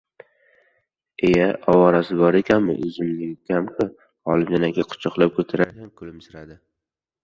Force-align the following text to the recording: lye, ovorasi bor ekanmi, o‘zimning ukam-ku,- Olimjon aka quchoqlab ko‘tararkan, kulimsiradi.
lye, 1.25 1.43
ovorasi 1.73 2.17
bor 2.23 2.39
ekanmi, 2.41 2.77
o‘zimning 2.89 3.37
ukam-ku,- 3.37 3.89
Olimjon 4.33 4.69
aka 4.73 4.91
quchoqlab 4.95 5.39
ko‘tararkan, 5.41 5.97
kulimsiradi. 6.03 6.65